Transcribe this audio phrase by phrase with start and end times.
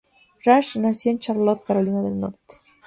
[0.45, 2.55] Rash nació en Charlotte, Carolina del Norte.